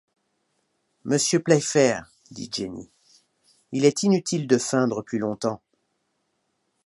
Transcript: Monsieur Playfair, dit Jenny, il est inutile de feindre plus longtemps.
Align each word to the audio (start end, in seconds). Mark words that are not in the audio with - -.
Monsieur 1.03 1.39
Playfair, 1.41 2.09
dit 2.31 2.49
Jenny, 2.51 2.89
il 3.71 3.85
est 3.85 4.01
inutile 4.01 4.47
de 4.47 4.57
feindre 4.57 5.03
plus 5.03 5.19
longtemps. 5.19 5.61